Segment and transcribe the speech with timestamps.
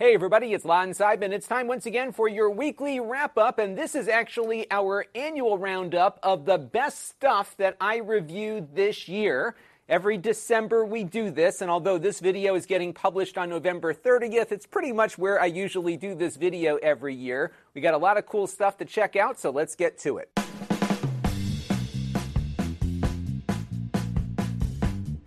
[0.00, 1.30] Hey everybody, it's Lon Seidman.
[1.30, 5.58] It's time once again for your weekly wrap up, and this is actually our annual
[5.58, 9.56] roundup of the best stuff that I reviewed this year.
[9.90, 14.52] Every December we do this, and although this video is getting published on November 30th,
[14.52, 17.52] it's pretty much where I usually do this video every year.
[17.74, 20.30] We got a lot of cool stuff to check out, so let's get to it.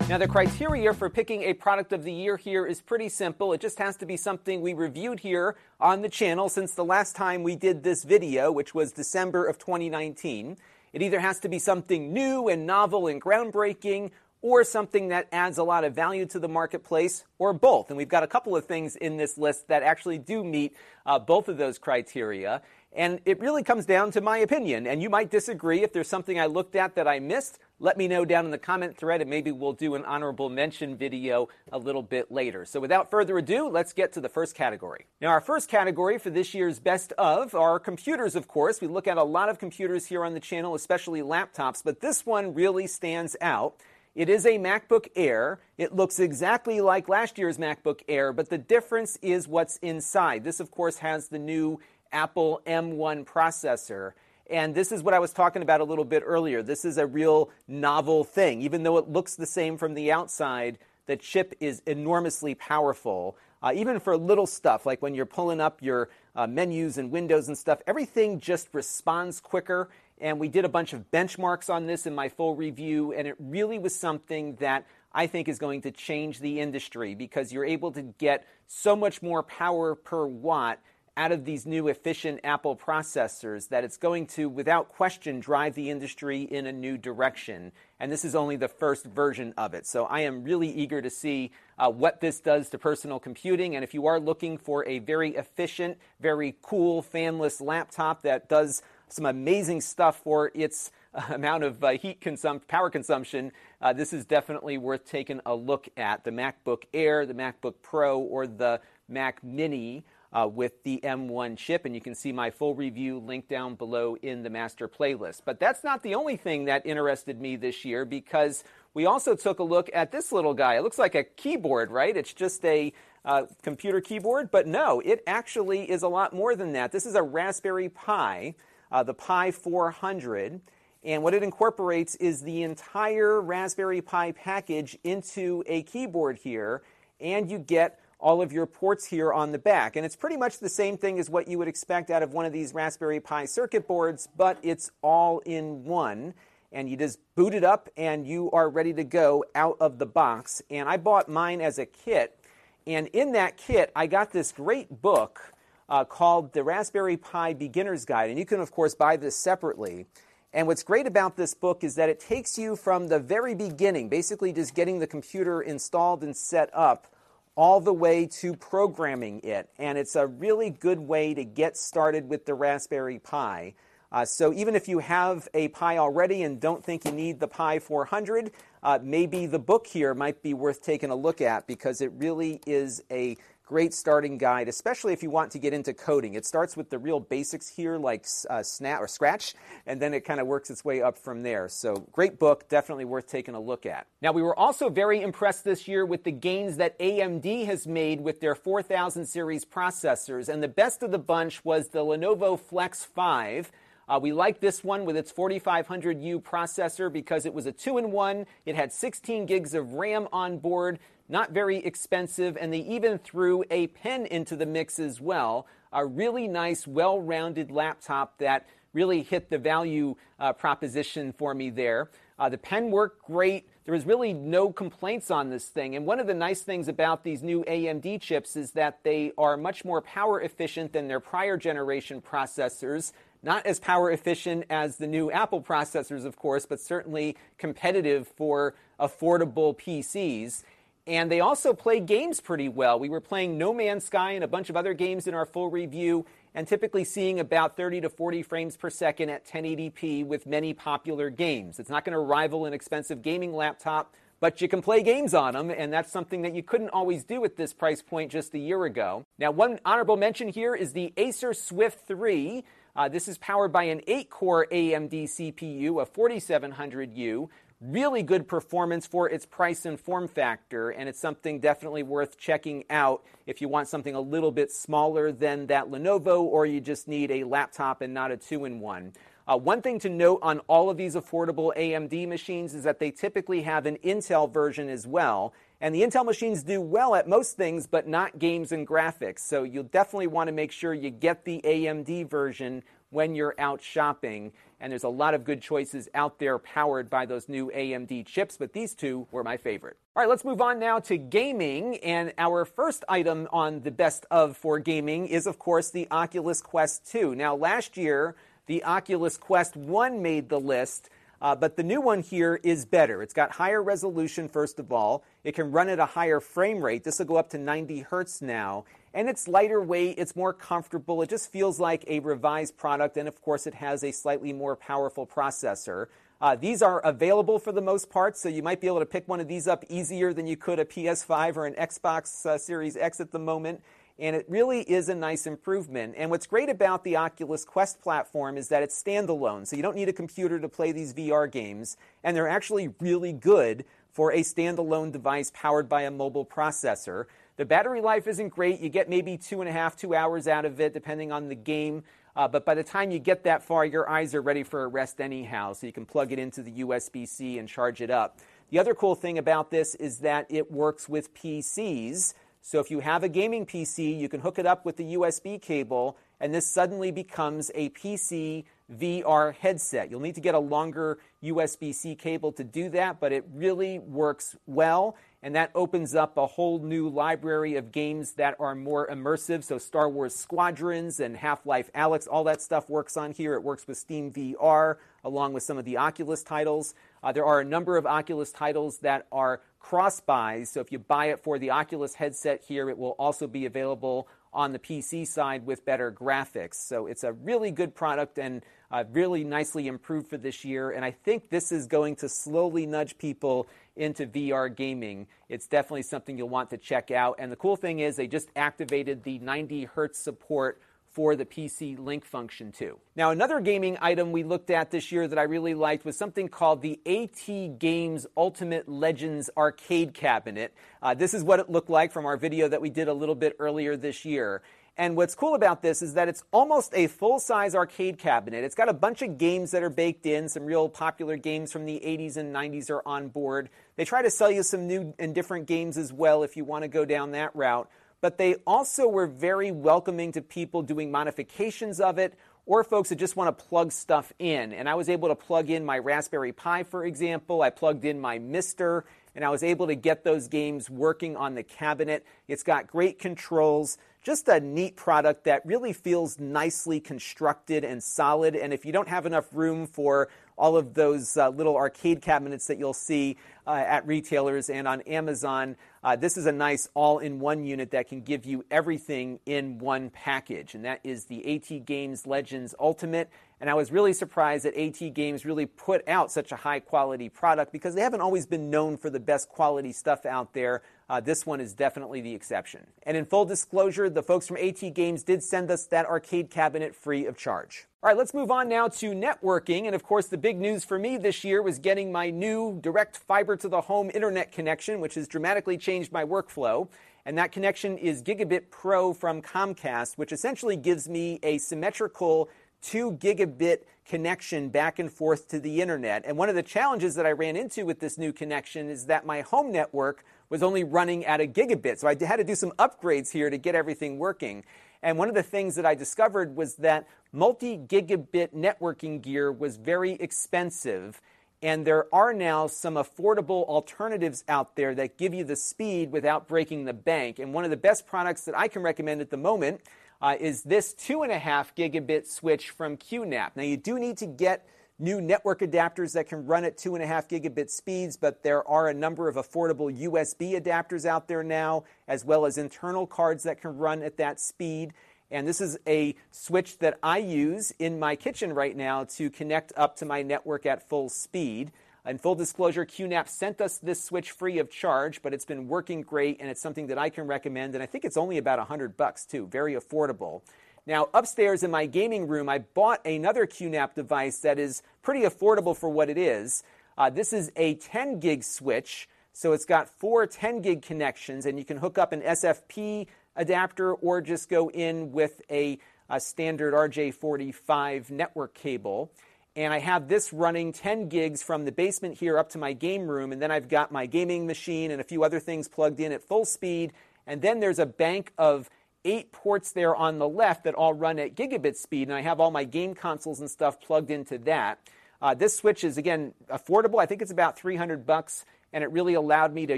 [0.09, 3.53] Now, the criteria for picking a product of the year here is pretty simple.
[3.53, 7.15] It just has to be something we reviewed here on the channel since the last
[7.15, 10.57] time we did this video, which was December of 2019.
[10.91, 14.11] It either has to be something new and novel and groundbreaking,
[14.43, 17.89] or something that adds a lot of value to the marketplace, or both.
[17.89, 20.75] And we've got a couple of things in this list that actually do meet
[21.05, 22.61] uh, both of those criteria.
[22.95, 24.85] And it really comes down to my opinion.
[24.85, 25.81] And you might disagree.
[25.81, 28.57] If there's something I looked at that I missed, let me know down in the
[28.57, 32.65] comment thread, and maybe we'll do an honorable mention video a little bit later.
[32.65, 35.05] So without further ado, let's get to the first category.
[35.19, 38.79] Now, our first category for this year's best of are computers, of course.
[38.79, 42.25] We look at a lot of computers here on the channel, especially laptops, but this
[42.25, 43.75] one really stands out.
[44.15, 45.59] It is a MacBook Air.
[45.75, 50.43] It looks exactly like last year's MacBook Air, but the difference is what's inside.
[50.43, 51.79] This, of course, has the new
[52.13, 54.13] Apple M1 processor.
[54.49, 56.61] And this is what I was talking about a little bit earlier.
[56.61, 58.61] This is a real novel thing.
[58.61, 63.35] Even though it looks the same from the outside, the chip is enormously powerful.
[63.61, 67.47] Uh, even for little stuff, like when you're pulling up your uh, menus and windows
[67.47, 69.89] and stuff, everything just responds quicker
[70.23, 73.35] and we did a bunch of benchmarks on this in my full review, and it
[73.39, 77.91] really was something that I think is going to change the industry because you're able
[77.91, 80.79] to get so much more power per watt
[81.15, 85.89] out of these new efficient Apple processors that it's going to, without question, drive the
[85.89, 87.71] industry in a new direction.
[87.99, 89.85] And this is only the first version of it.
[89.85, 93.75] So I am really eager to see uh, what this does to personal computing.
[93.75, 98.81] And if you are looking for a very efficient, very cool, fanless laptop that does
[99.07, 103.51] some amazing stuff for its uh, amount of uh, heat consum- power consumption,
[103.81, 106.23] uh, this is definitely worth taking a look at.
[106.23, 110.03] The MacBook Air, the MacBook Pro, or the Mac Mini.
[110.33, 114.17] Uh, with the M1 chip, and you can see my full review linked down below
[114.23, 115.41] in the master playlist.
[115.45, 118.63] But that's not the only thing that interested me this year because
[118.95, 120.73] we also took a look at this little guy.
[120.75, 122.17] It looks like a keyboard, right?
[122.17, 126.73] It's just a uh, computer keyboard, but no, it actually is a lot more than
[126.73, 126.91] that.
[126.91, 128.55] This is a Raspberry Pi
[128.93, 130.61] uh, the Pi 400.
[131.03, 136.81] And what it incorporates is the entire Raspberry Pi package into a keyboard here,
[137.19, 139.97] and you get all of your ports here on the back.
[139.97, 142.45] And it's pretty much the same thing as what you would expect out of one
[142.45, 146.33] of these Raspberry Pi circuit boards, but it's all in one.
[146.71, 150.05] And you just boot it up and you are ready to go out of the
[150.05, 150.61] box.
[150.69, 152.39] And I bought mine as a kit.
[152.87, 155.53] And in that kit, I got this great book
[155.89, 158.29] uh, called the Raspberry Pi Beginner's Guide.
[158.29, 160.05] And you can, of course, buy this separately.
[160.53, 164.07] And what's great about this book is that it takes you from the very beginning,
[164.07, 167.12] basically just getting the computer installed and set up,
[167.55, 169.69] all the way to programming it.
[169.77, 173.75] And it's a really good way to get started with the Raspberry Pi.
[174.11, 177.47] Uh, so even if you have a Pi already and don't think you need the
[177.47, 178.51] Pi 400,
[178.83, 182.61] uh, maybe the book here might be worth taking a look at because it really
[182.67, 183.37] is a
[183.73, 186.35] great starting guide, especially if you want to get into coding.
[186.35, 189.55] It starts with the real basics here, like uh, Snap or Scratch,
[189.87, 191.67] and then it kind of works its way up from there.
[191.69, 194.05] So, great book, definitely worth taking a look at.
[194.21, 198.21] Now, we were also very impressed this year with the gains that AMD has made
[198.21, 203.03] with their 4000 series processors, and the best of the bunch was the Lenovo Flex
[203.03, 203.71] 5.
[204.07, 208.11] Uh, we like this one with its 4500U processor because it was a two in
[208.11, 208.45] one.
[208.65, 213.63] It had 16 gigs of RAM on board, not very expensive, and they even threw
[213.69, 215.67] a pen into the mix as well.
[215.91, 221.69] A really nice, well rounded laptop that really hit the value uh, proposition for me
[221.69, 222.09] there.
[222.39, 223.67] Uh, the pen worked great.
[223.85, 225.95] There was really no complaints on this thing.
[225.95, 229.57] And one of the nice things about these new AMD chips is that they are
[229.57, 233.11] much more power efficient than their prior generation processors.
[233.41, 238.73] Not as power efficient as the new Apple processors, of course, but certainly competitive for
[238.99, 240.63] affordable PCs.
[241.05, 242.97] And they also play games pretty well.
[242.97, 245.69] We were playing No Man's Sky and a bunch of other games in our full
[245.69, 250.73] review, and typically seeing about 30 to 40 frames per second at 1080p with many
[250.73, 251.77] popular games.
[251.77, 255.53] It's not going to rival an expensive gaming laptop, but you can play games on
[255.53, 258.59] them, and that's something that you couldn't always do at this price point just a
[258.59, 259.25] year ago.
[259.37, 262.63] Now, one honorable mention here is the Acer Swift 3.
[262.95, 267.49] Uh, this is powered by an 8 core AMD CPU, a 4700U
[267.83, 272.83] really good performance for its price and form factor, and it's something definitely worth checking
[272.89, 277.07] out if you want something a little bit smaller than that Lenovo or you just
[277.07, 279.13] need a laptop and not a two in one.
[279.45, 283.11] Uh, one thing to note on all of these affordable AMD machines is that they
[283.11, 285.53] typically have an Intel version as well.
[285.81, 289.39] And the Intel machines do well at most things, but not games and graphics.
[289.39, 292.83] So you'll definitely want to make sure you get the AMD version
[293.13, 294.51] when you're out shopping.
[294.79, 298.57] And there's a lot of good choices out there powered by those new AMD chips,
[298.57, 299.97] but these two were my favorite.
[300.15, 301.97] All right, let's move on now to gaming.
[301.97, 306.61] And our first item on the best of for gaming is, of course, the Oculus
[306.61, 307.33] Quest 2.
[307.35, 311.09] Now, last year, the Oculus Quest 1 made the list.
[311.41, 313.21] Uh, but the new one here is better.
[313.21, 315.25] It's got higher resolution, first of all.
[315.43, 317.03] It can run at a higher frame rate.
[317.03, 318.85] This will go up to 90 hertz now.
[319.13, 321.21] And it's lighter weight, it's more comfortable.
[321.21, 323.17] It just feels like a revised product.
[323.17, 326.07] And of course, it has a slightly more powerful processor.
[326.41, 329.27] Uh, these are available for the most part, so you might be able to pick
[329.27, 332.97] one of these up easier than you could a PS5 or an Xbox uh, Series
[332.97, 333.81] X at the moment
[334.19, 336.13] and it really is a nice improvement.
[336.17, 339.95] And what's great about the Oculus Quest platform is that it's standalone, so you don't
[339.95, 344.41] need a computer to play these VR games, and they're actually really good for a
[344.41, 347.25] standalone device powered by a mobile processor.
[347.55, 348.79] The battery life isn't great.
[348.79, 351.55] You get maybe two and a half, two hours out of it, depending on the
[351.55, 352.03] game.
[352.35, 354.87] Uh, but by the time you get that far, your eyes are ready for a
[354.87, 358.39] rest anyhow, so you can plug it into the USB C and charge it up.
[358.71, 362.33] The other cool thing about this is that it works with PCs.
[362.61, 365.61] So if you have a gaming PC, you can hook it up with the USB
[365.61, 370.09] cable, and this suddenly becomes a PC VR headset.
[370.09, 373.99] You'll need to get a longer USB C cable to do that, but it really
[373.99, 375.15] works well.
[375.41, 379.63] And that opens up a whole new library of games that are more immersive.
[379.63, 383.53] So, Star Wars Squadrons and Half Life Alyx, all that stuff works on here.
[383.55, 386.95] It works with Steam VR along with some of the Oculus titles.
[387.21, 390.69] Uh, there are a number of Oculus titles that are cross buys.
[390.69, 394.27] So if you buy it for the Oculus headset here, it will also be available
[394.53, 396.75] on the PC side with better graphics.
[396.75, 398.61] So it's a really good product and
[398.91, 400.91] uh, really nicely improved for this year.
[400.91, 405.27] And I think this is going to slowly nudge people into VR gaming.
[405.49, 407.37] It's definitely something you'll want to check out.
[407.39, 410.79] And the cool thing is, they just activated the 90 hertz support
[411.13, 412.99] for the PC Link function too.
[413.15, 416.47] Now, another gaming item we looked at this year that I really liked was something
[416.49, 420.73] called the AtGames Ultimate Legends Arcade Cabinet.
[421.01, 423.35] Uh, this is what it looked like from our video that we did a little
[423.35, 424.63] bit earlier this year.
[424.95, 428.63] And what's cool about this is that it's almost a full size arcade cabinet.
[428.63, 430.49] It's got a bunch of games that are baked in.
[430.49, 433.69] Some real popular games from the 80s and 90s are on board.
[433.95, 436.83] They try to sell you some new and different games as well if you want
[436.83, 437.89] to go down that route
[438.23, 442.33] but they also were very welcoming to people doing modifications of it
[442.65, 444.71] or folks that just want to plug stuff in.
[444.71, 447.61] And I was able to plug in my Raspberry Pi, for example.
[447.61, 449.03] I plugged in my MiSTer,
[449.35, 452.25] and I was able to get those games working on the cabinet.
[452.47, 453.97] It's got great controls.
[454.23, 458.55] Just a neat product that really feels nicely constructed and solid.
[458.55, 462.67] And if you don't have enough room for all of those uh, little arcade cabinets
[462.67, 465.75] that you'll see uh, at retailers and on Amazon.
[466.03, 469.77] Uh, this is a nice all in one unit that can give you everything in
[469.79, 473.29] one package, and that is the AtGames Legends Ultimate.
[473.61, 477.71] And I was really surprised that AtGames really put out such a high quality product
[477.71, 480.81] because they haven't always been known for the best quality stuff out there.
[481.09, 482.87] Uh, this one is definitely the exception.
[483.03, 487.25] And in full disclosure, the folks from AtGames did send us that arcade cabinet free
[487.25, 487.87] of charge.
[488.01, 489.85] All right, let's move on now to networking.
[489.85, 493.17] And of course, the big news for me this year was getting my new direct
[493.17, 496.87] fiber to the home internet connection, which has dramatically changed my workflow.
[497.25, 502.49] And that connection is Gigabit Pro from Comcast, which essentially gives me a symmetrical
[502.83, 506.23] 2 gigabit connection back and forth to the internet.
[506.25, 509.25] And one of the challenges that I ran into with this new connection is that
[509.25, 511.99] my home network was only running at a gigabit.
[511.99, 514.63] So I had to do some upgrades here to get everything working.
[515.01, 519.77] And one of the things that I discovered was that multi gigabit networking gear was
[519.77, 521.21] very expensive.
[521.61, 526.47] And there are now some affordable alternatives out there that give you the speed without
[526.47, 527.39] breaking the bank.
[527.39, 529.81] And one of the best products that I can recommend at the moment
[530.23, 533.51] uh, is this two and a half gigabit switch from QNAP.
[533.57, 534.65] Now, you do need to get
[534.97, 538.65] new network adapters that can run at two and a half gigabit speeds, but there
[538.65, 543.43] are a number of affordable USB adapters out there now, as well as internal cards
[543.43, 544.93] that can run at that speed.
[545.29, 549.73] And this is a switch that I use in my kitchen right now to connect
[549.75, 551.73] up to my network at full speed.
[552.05, 556.01] In full disclosure, QNAP sent us this switch free of charge, but it's been working
[556.01, 557.75] great and it's something that I can recommend.
[557.75, 560.41] And I think it's only about 100 bucks too, very affordable.
[560.85, 565.77] Now, upstairs in my gaming room, I bought another QNAP device that is pretty affordable
[565.77, 566.63] for what it is.
[566.97, 571.57] Uh, this is a 10 gig switch, so it's got four 10 gig connections, and
[571.57, 573.07] you can hook up an SFP
[573.37, 575.79] adapter or just go in with a,
[576.09, 579.09] a standard RJ45 network cable.
[579.55, 583.07] And I have this running 10 gigs from the basement here up to my game
[583.07, 586.11] room, and then I've got my gaming machine and a few other things plugged in
[586.11, 586.91] at full speed.
[587.27, 588.69] And then there's a bank of
[589.05, 592.39] eight ports there on the left that all run at gigabit speed, and I have
[592.39, 594.79] all my game consoles and stuff plugged into that.
[595.21, 596.99] Uh, this switch is again affordable.
[596.99, 599.77] I think it's about 300 bucks, and it really allowed me to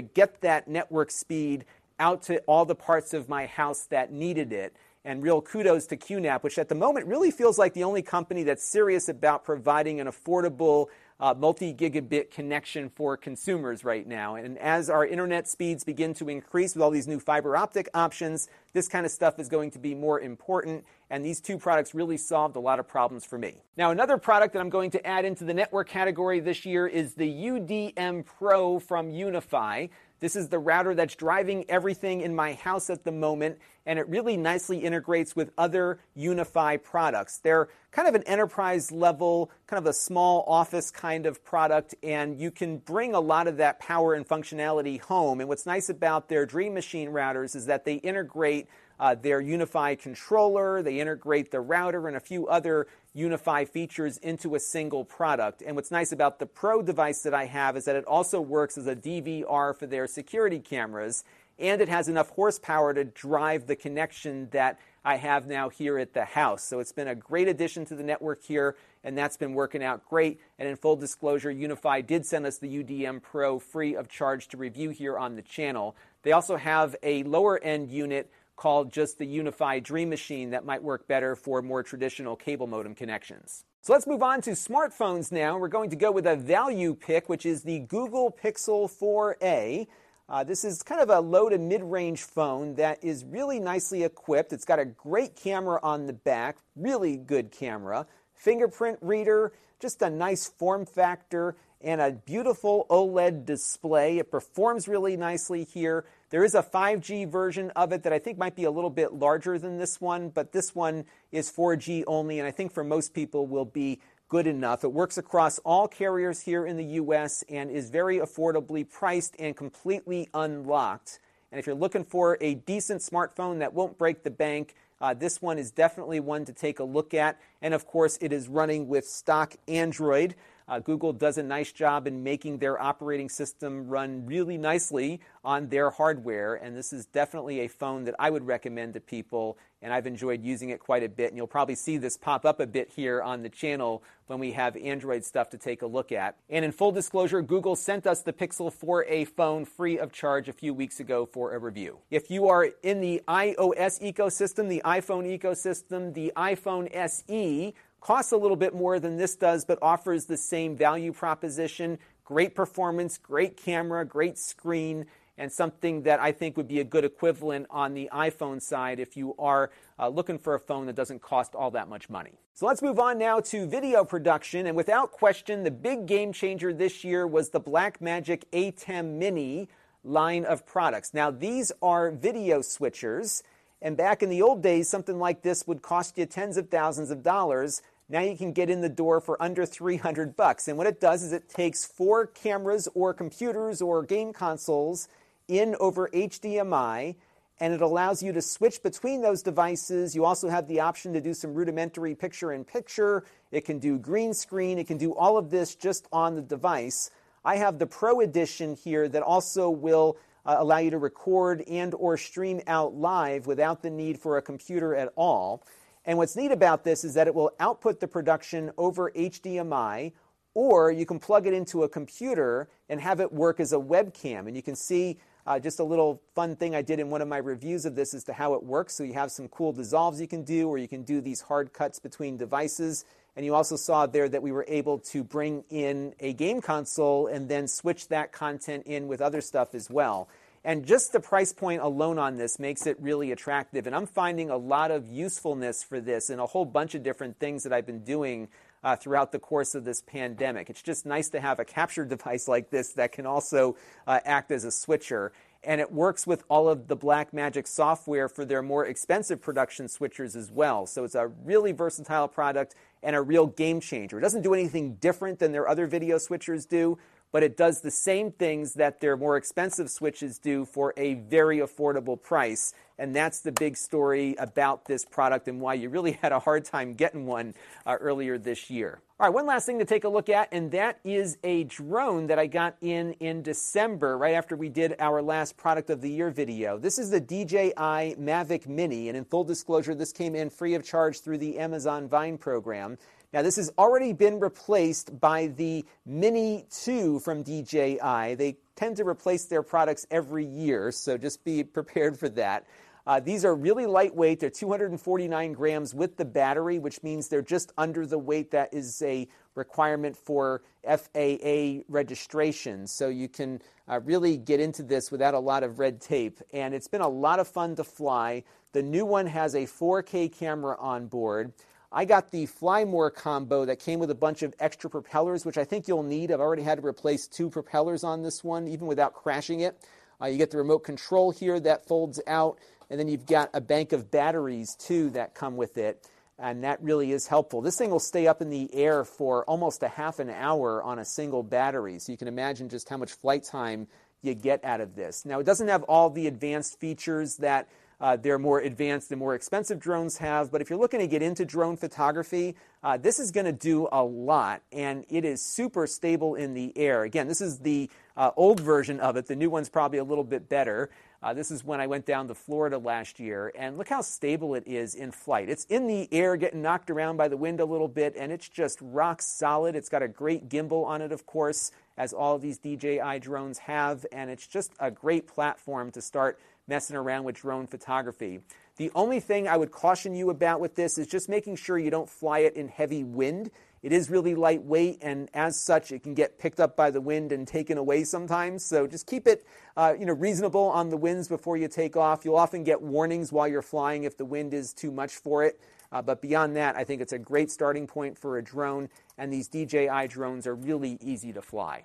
[0.00, 1.64] get that network speed
[1.98, 4.74] out to all the parts of my house that needed it.
[5.06, 8.42] And real kudos to QNAP, which at the moment really feels like the only company
[8.42, 14.34] that's serious about providing an affordable uh, multi gigabit connection for consumers right now.
[14.34, 18.48] And as our internet speeds begin to increase with all these new fiber optic options,
[18.72, 20.84] this kind of stuff is going to be more important.
[21.08, 23.62] And these two products really solved a lot of problems for me.
[23.76, 27.14] Now, another product that I'm going to add into the network category this year is
[27.14, 29.88] the UDM Pro from UniFi.
[30.18, 34.08] This is the router that's driving everything in my house at the moment, and it
[34.08, 37.38] really nicely integrates with other UniFi products.
[37.38, 42.38] They're kind of an enterprise level, kind of a small office kind of product, and
[42.40, 45.40] you can bring a lot of that power and functionality home.
[45.40, 48.68] And what's nice about their Dream Machine routers is that they integrate
[48.98, 54.54] uh, their UniFi controller, they integrate the router and a few other UniFi features into
[54.54, 55.62] a single product.
[55.64, 58.76] And what's nice about the Pro device that I have is that it also works
[58.76, 61.24] as a DVR for their security cameras,
[61.58, 66.12] and it has enough horsepower to drive the connection that I have now here at
[66.12, 66.62] the house.
[66.62, 70.06] So it's been a great addition to the network here, and that's been working out
[70.06, 70.38] great.
[70.58, 74.58] And in full disclosure, UniFi did send us the UDM Pro free of charge to
[74.58, 75.96] review here on the channel.
[76.22, 80.82] They also have a lower end unit called just the UniFi Dream Machine that might
[80.82, 83.64] work better for more traditional cable modem connections.
[83.82, 85.58] So let's move on to smartphones now.
[85.58, 89.86] We're going to go with a value pick, which is the Google Pixel 4a.
[90.28, 94.02] Uh, this is kind of a low to mid range phone that is really nicely
[94.02, 94.52] equipped.
[94.52, 100.10] It's got a great camera on the back, really good camera, fingerprint reader, just a
[100.10, 104.18] nice form factor, and a beautiful OLED display.
[104.18, 106.04] It performs really nicely here.
[106.30, 109.12] There is a 5G version of it that I think might be a little bit
[109.12, 113.14] larger than this one, but this one is 4G only, and I think for most
[113.14, 114.82] people will be good enough.
[114.82, 119.56] It works across all carriers here in the US and is very affordably priced and
[119.56, 121.20] completely unlocked.
[121.52, 125.40] And if you're looking for a decent smartphone that won't break the bank, uh, this
[125.40, 127.38] one is definitely one to take a look at.
[127.62, 130.34] And of course, it is running with stock Android.
[130.68, 135.68] Uh, Google does a nice job in making their operating system run really nicely on
[135.68, 139.92] their hardware, and this is definitely a phone that I would recommend to people, and
[139.92, 141.28] I've enjoyed using it quite a bit.
[141.28, 144.52] And you'll probably see this pop up a bit here on the channel when we
[144.52, 146.36] have Android stuff to take a look at.
[146.50, 150.52] And in full disclosure, Google sent us the Pixel 4a phone free of charge a
[150.52, 151.98] few weeks ago for a review.
[152.10, 157.72] If you are in the iOS ecosystem, the iPhone ecosystem, the iPhone SE,
[158.06, 161.98] costs a little bit more than this does, but offers the same value proposition.
[162.24, 167.04] Great performance, great camera, great screen, and something that I think would be a good
[167.04, 171.20] equivalent on the iPhone side if you are uh, looking for a phone that doesn't
[171.20, 172.38] cost all that much money.
[172.54, 174.68] So let's move on now to video production.
[174.68, 179.68] And without question, the big game changer this year was the Blackmagic ATEM Mini
[180.04, 181.12] line of products.
[181.12, 183.42] Now, these are video switchers.
[183.82, 187.10] And back in the old days, something like this would cost you tens of thousands
[187.10, 187.82] of dollars.
[188.08, 190.68] Now you can get in the door for under 300 bucks.
[190.68, 195.08] And what it does is it takes four cameras or computers or game consoles
[195.48, 197.16] in over HDMI
[197.58, 200.14] and it allows you to switch between those devices.
[200.14, 203.24] You also have the option to do some rudimentary picture in picture.
[203.50, 204.78] It can do green screen.
[204.78, 207.10] It can do all of this just on the device.
[207.44, 211.94] I have the Pro Edition here that also will uh, allow you to record and
[211.94, 215.64] or stream out live without the need for a computer at all.
[216.06, 220.12] And what's neat about this is that it will output the production over HDMI,
[220.54, 224.46] or you can plug it into a computer and have it work as a webcam.
[224.46, 227.28] And you can see uh, just a little fun thing I did in one of
[227.28, 228.94] my reviews of this as to how it works.
[228.94, 231.72] So you have some cool dissolves you can do, or you can do these hard
[231.72, 233.04] cuts between devices.
[233.34, 237.26] And you also saw there that we were able to bring in a game console
[237.26, 240.28] and then switch that content in with other stuff as well.
[240.66, 243.86] And just the price point alone on this makes it really attractive.
[243.86, 247.38] And I'm finding a lot of usefulness for this in a whole bunch of different
[247.38, 248.48] things that I've been doing
[248.82, 250.68] uh, throughout the course of this pandemic.
[250.68, 253.76] It's just nice to have a capture device like this that can also
[254.08, 255.32] uh, act as a switcher.
[255.62, 260.34] and it works with all of the Blackmagic software for their more expensive production switchers
[260.34, 260.84] as well.
[260.86, 264.18] So it's a really versatile product and a real game changer.
[264.18, 266.98] It doesn't do anything different than their other video switchers do,
[267.36, 271.58] but it does the same things that their more expensive switches do for a very
[271.58, 272.72] affordable price.
[272.98, 276.64] And that's the big story about this product and why you really had a hard
[276.64, 277.52] time getting one
[277.84, 279.02] uh, earlier this year.
[279.20, 282.26] All right, one last thing to take a look at, and that is a drone
[282.28, 286.10] that I got in in December, right after we did our last product of the
[286.10, 286.78] year video.
[286.78, 290.84] This is the DJI Mavic Mini, and in full disclosure, this came in free of
[290.84, 292.96] charge through the Amazon Vine program.
[293.32, 298.34] Now, this has already been replaced by the Mini 2 from DJI.
[298.36, 302.66] They tend to replace their products every year, so just be prepared for that.
[303.06, 304.40] Uh, these are really lightweight.
[304.40, 309.00] They're 249 grams with the battery, which means they're just under the weight that is
[309.02, 312.86] a requirement for FAA registration.
[312.88, 316.40] So you can uh, really get into this without a lot of red tape.
[316.52, 318.42] And it's been a lot of fun to fly.
[318.72, 321.52] The new one has a 4K camera on board.
[321.92, 325.64] I got the Flymore combo that came with a bunch of extra propellers, which I
[325.64, 326.32] think you'll need.
[326.32, 329.78] I've already had to replace two propellers on this one, even without crashing it.
[330.20, 332.58] Uh, you get the remote control here that folds out,
[332.90, 336.82] and then you've got a bank of batteries too that come with it, and that
[336.82, 337.60] really is helpful.
[337.60, 340.98] This thing will stay up in the air for almost a half an hour on
[340.98, 343.86] a single battery, so you can imagine just how much flight time
[344.22, 345.24] you get out of this.
[345.24, 347.68] Now, it doesn't have all the advanced features that
[348.00, 350.50] uh, they're more advanced and more expensive drones have.
[350.50, 353.88] But if you're looking to get into drone photography, uh, this is going to do
[353.90, 357.04] a lot, and it is super stable in the air.
[357.04, 359.26] Again, this is the uh, old version of it.
[359.26, 360.90] The new one's probably a little bit better.
[361.22, 364.54] Uh, this is when I went down to Florida last year, and look how stable
[364.54, 365.48] it is in flight.
[365.48, 368.48] It's in the air, getting knocked around by the wind a little bit, and it's
[368.48, 369.74] just rock solid.
[369.74, 373.58] It's got a great gimbal on it, of course, as all of these DJI drones
[373.58, 378.40] have, and it's just a great platform to start messing around with drone photography.
[378.76, 381.90] The only thing I would caution you about with this is just making sure you
[381.90, 383.50] don't fly it in heavy wind.
[383.82, 387.30] It is really lightweight, and as such, it can get picked up by the wind
[387.30, 388.64] and taken away sometimes.
[388.64, 389.46] So just keep it,
[389.76, 392.24] uh, you know, reasonable on the winds before you take off.
[392.24, 395.60] You'll often get warnings while you're flying if the wind is too much for it.
[395.92, 399.32] Uh, but beyond that, I think it's a great starting point for a drone, and
[399.32, 401.84] these DJI drones are really easy to fly.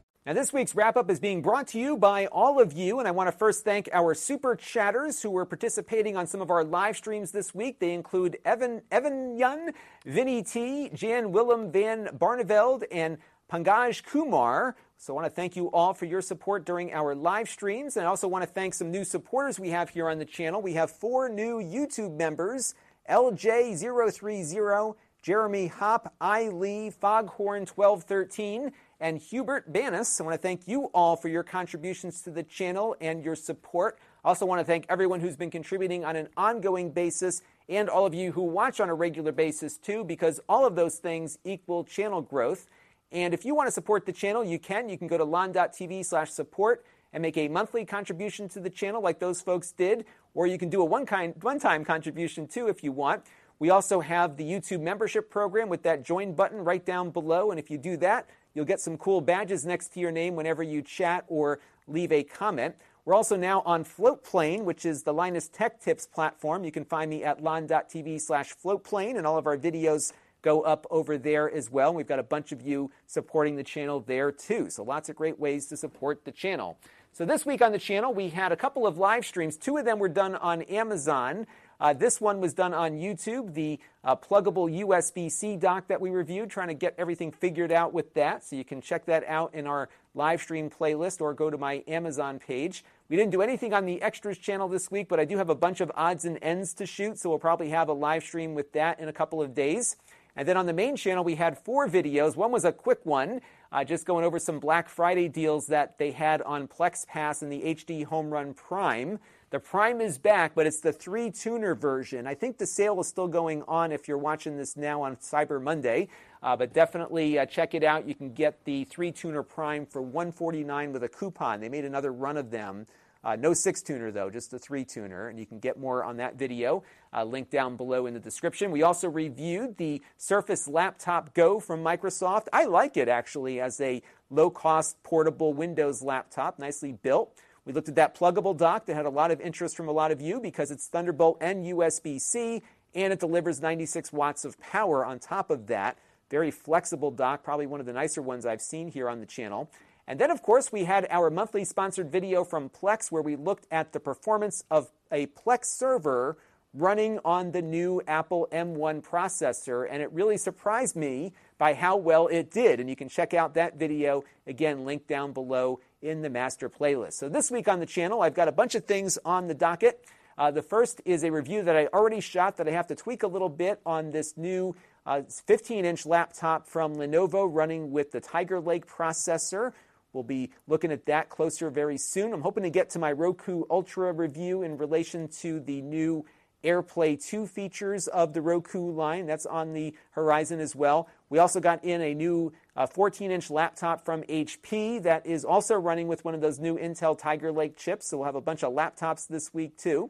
[0.23, 3.07] Now, this week's wrap up is being brought to you by all of you, and
[3.07, 6.63] I want to first thank our super chatters who were participating on some of our
[6.63, 7.79] live streams this week.
[7.79, 9.71] They include Evan Evan Yun,
[10.05, 13.17] Vinny T, Jan Willem Van Barneveld, and
[13.51, 14.75] Pangaj Kumar.
[14.95, 17.97] So I want to thank you all for your support during our live streams.
[17.97, 20.61] And I also want to thank some new supporters we have here on the channel.
[20.61, 22.75] We have four new YouTube members
[23.09, 30.21] LJ030, Jeremy Hop, I Lee, Foghorn1213, and Hubert Banis.
[30.21, 33.97] I want to thank you all for your contributions to the channel and your support.
[34.23, 38.05] I also want to thank everyone who's been contributing on an ongoing basis and all
[38.05, 41.83] of you who watch on a regular basis too, because all of those things equal
[41.83, 42.67] channel growth.
[43.11, 44.87] And if you want to support the channel, you can.
[44.87, 49.01] You can go to lon.tv slash support and make a monthly contribution to the channel
[49.01, 53.23] like those folks did, or you can do a one-time contribution too if you want.
[53.59, 57.59] We also have the YouTube membership program with that join button right down below, and
[57.59, 60.81] if you do that, you'll get some cool badges next to your name whenever you
[60.81, 62.75] chat or leave a comment.
[63.05, 66.63] We're also now on Floatplane, which is the Linus Tech Tips platform.
[66.63, 70.85] You can find me at lon.tv slash floatplane, and all of our videos go up
[70.91, 71.93] over there as well.
[71.93, 74.69] We've got a bunch of you supporting the channel there too.
[74.69, 76.77] So lots of great ways to support the channel.
[77.11, 79.57] So this week on the channel, we had a couple of live streams.
[79.57, 81.45] Two of them were done on Amazon.
[81.81, 86.11] Uh, this one was done on YouTube, the uh, Plugable USB C dock that we
[86.11, 88.43] reviewed, trying to get everything figured out with that.
[88.43, 91.83] So you can check that out in our live stream playlist or go to my
[91.87, 92.85] Amazon page.
[93.09, 95.55] We didn't do anything on the extras channel this week, but I do have a
[95.55, 98.73] bunch of odds and ends to shoot, so we'll probably have a live stream with
[98.73, 99.95] that in a couple of days.
[100.35, 102.35] And then on the main channel, we had four videos.
[102.35, 103.41] One was a quick one,
[103.71, 107.51] uh, just going over some Black Friday deals that they had on Plex Pass and
[107.51, 109.19] the HDHomeRun Prime.
[109.51, 112.25] The Prime is back, but it's the three tuner version.
[112.25, 115.61] I think the sale is still going on if you're watching this now on Cyber
[115.61, 116.07] Monday,
[116.41, 118.07] uh, but definitely uh, check it out.
[118.07, 121.59] You can get the three tuner Prime for 149 with a coupon.
[121.59, 122.85] They made another run of them
[123.23, 126.17] Uh, no six tuner though, just the three tuner, and you can get more on
[126.17, 126.81] that video.
[127.13, 128.71] Uh, link down below in the description.
[128.71, 132.47] We also reviewed the Surface Laptop Go from Microsoft.
[132.53, 137.37] I like it actually as a low cost portable Windows laptop, nicely built.
[137.65, 140.11] We looked at that Plugable dock that had a lot of interest from a lot
[140.11, 142.63] of you because it's Thunderbolt and USB C,
[142.95, 145.97] and it delivers 96 watts of power on top of that.
[146.31, 149.69] Very flexible dock, probably one of the nicer ones I've seen here on the channel.
[150.07, 153.67] And then, of course, we had our monthly sponsored video from Plex where we looked
[153.69, 156.37] at the performance of a Plex server
[156.73, 162.27] running on the new Apple M1 processor, and it really surprised me by how well
[162.27, 162.79] it did.
[162.79, 167.13] And you can check out that video, again, linked down below in the master playlist.
[167.13, 170.03] So this week on the channel, I've got a bunch of things on the docket.
[170.37, 173.23] Uh, the first is a review that I already shot that I have to tweak
[173.23, 178.19] a little bit on this new 15 uh, inch laptop from Lenovo running with the
[178.19, 179.73] Tiger Lake processor.
[180.13, 182.33] We'll be looking at that closer very soon.
[182.33, 186.25] I'm hoping to get to my Roku Ultra review in relation to the new
[186.63, 189.25] AirPlay 2 features of the Roku line.
[189.25, 191.07] That's on the horizon as well.
[191.29, 192.53] We also got in a new
[192.93, 196.77] 14 uh, inch laptop from HP that is also running with one of those new
[196.77, 198.09] Intel Tiger Lake chips.
[198.09, 200.09] So we'll have a bunch of laptops this week too.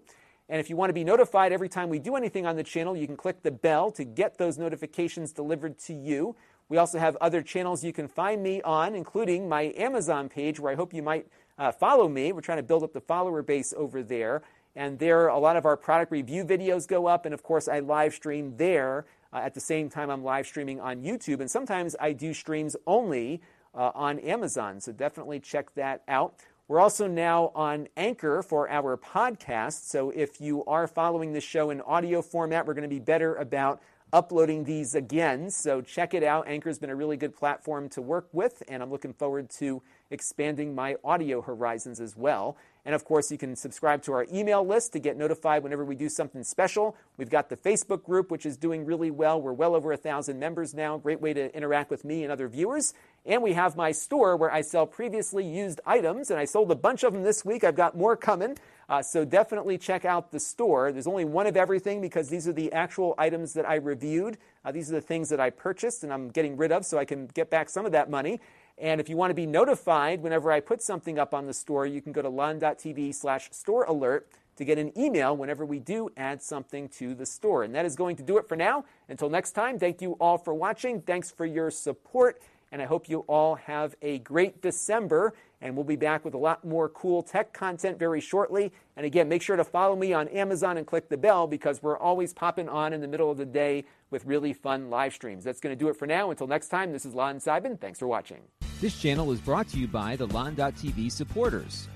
[0.50, 2.96] And if you want to be notified every time we do anything on the channel,
[2.96, 6.36] you can click the bell to get those notifications delivered to you.
[6.68, 10.72] We also have other channels you can find me on, including my Amazon page, where
[10.72, 12.32] I hope you might uh, follow me.
[12.34, 14.42] We're trying to build up the follower base over there.
[14.76, 17.26] And there, a lot of our product review videos go up.
[17.26, 20.80] And of course, I live stream there uh, at the same time I'm live streaming
[20.80, 21.40] on YouTube.
[21.40, 23.42] And sometimes I do streams only
[23.74, 24.80] uh, on Amazon.
[24.80, 26.36] So definitely check that out.
[26.68, 29.90] We're also now on Anchor for our podcast.
[29.90, 33.36] So if you are following the show in audio format, we're going to be better
[33.36, 33.82] about
[34.14, 35.50] uploading these again.
[35.50, 36.48] So check it out.
[36.48, 40.76] Anchor's been a really good platform to work with, and I'm looking forward to expanding
[40.76, 42.58] my audio horizons as well.
[42.86, 45.96] And of course, you can subscribe to our email list to get notified whenever we
[45.96, 46.96] do something special.
[47.18, 49.40] We've got the Facebook group, which is doing really well.
[49.40, 50.98] We're well over a thousand members now.
[50.98, 52.94] Great way to interact with me and other viewers.
[53.26, 56.76] And we have my store where I sell previously used items, and I sold a
[56.76, 57.64] bunch of them this week.
[57.64, 58.58] I've got more coming.
[58.92, 60.92] Uh, so definitely check out the store.
[60.92, 64.38] There's only one of everything because these are the actual items that I reviewed.
[64.66, 67.06] Uh, these are the things that I purchased and I'm getting rid of so I
[67.06, 68.42] can get back some of that money.
[68.82, 71.86] And if you want to be notified whenever I put something up on the store,
[71.86, 76.10] you can go to lon.tv slash store alert to get an email whenever we do
[76.18, 77.64] add something to the store.
[77.64, 78.84] And that is going to do it for now.
[79.08, 81.00] Until next time, thank you all for watching.
[81.00, 82.42] Thanks for your support.
[82.72, 85.36] And I hope you all have a great December.
[85.62, 88.72] And we'll be back with a lot more cool tech content very shortly.
[88.98, 92.00] And again, make sure to follow me on Amazon and click the bell because we're
[92.00, 95.44] always popping on in the middle of the day with really fun live streams.
[95.44, 96.30] That's going to do it for now.
[96.30, 97.80] Until next time, this is Lon Seidman.
[97.80, 98.42] Thanks for watching.
[98.80, 101.88] This channel is brought to you by the Lon.TV supporters,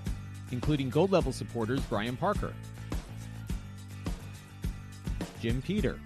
[0.51, 2.53] including gold level supporters Brian Parker,
[5.41, 5.99] Jim Peter,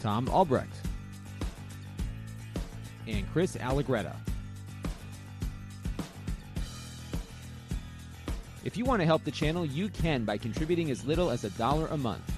[0.00, 0.74] Tom Albrecht,
[3.06, 4.16] and Chris Allegretta.
[8.64, 11.50] If you want to help the channel, you can by contributing as little as a
[11.50, 12.37] dollar a month.